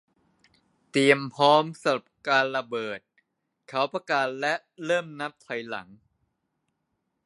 [0.91, 2.99] เตรียมพร้อมสำหรับการระเบิด
[3.69, 4.53] เขาประกาศและ
[4.85, 5.87] เริ่มนับถอยหลัง